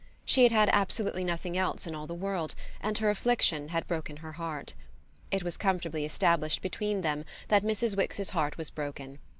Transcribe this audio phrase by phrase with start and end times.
[0.25, 4.17] She had had absolutely nothing else in all the world, and her affliction had broken
[4.17, 4.73] her heart.
[5.29, 7.95] It was comfortably established between them that Mrs.
[7.95, 9.19] Wix's heart was broken.